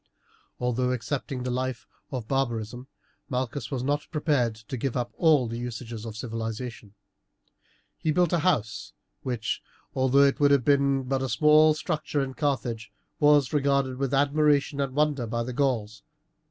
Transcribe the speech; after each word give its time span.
Although 0.59 0.91
accepting 0.93 1.43
the 1.43 1.51
life 1.51 1.85
of 2.09 2.27
barbarism 2.27 2.87
Malchus 3.29 3.69
was 3.69 3.83
not 3.83 4.07
prepared 4.09 4.55
to 4.55 4.75
give 4.75 4.97
up 4.97 5.11
all 5.15 5.47
the 5.47 5.59
usages 5.59 6.05
of 6.05 6.17
civilization. 6.17 6.95
He 7.99 8.09
built 8.11 8.33
a 8.33 8.39
house, 8.39 8.93
which, 9.21 9.61
although 9.93 10.23
it 10.23 10.39
would 10.39 10.49
have 10.49 10.65
been 10.65 11.03
but 11.03 11.21
a 11.21 11.29
small 11.29 11.75
structure 11.75 12.23
in 12.23 12.33
Carthage, 12.33 12.91
was 13.19 13.53
regarded 13.53 13.97
with 13.97 14.11
admiration 14.11 14.81
and 14.81 14.95
wonder 14.95 15.27
by 15.27 15.43
the 15.43 15.53
Gauls. 15.53 16.01